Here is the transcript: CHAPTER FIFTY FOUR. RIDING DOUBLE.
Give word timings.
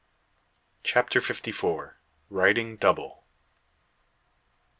CHAPTER 0.81 1.21
FIFTY 1.21 1.51
FOUR. 1.51 1.97
RIDING 2.31 2.77
DOUBLE. 2.77 3.23